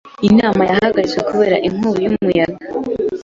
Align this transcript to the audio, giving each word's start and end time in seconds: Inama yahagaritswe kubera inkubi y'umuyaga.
Inama 0.29 0.61
yahagaritswe 0.69 1.19
kubera 1.29 1.57
inkubi 1.67 1.99
y'umuyaga. 2.03 2.63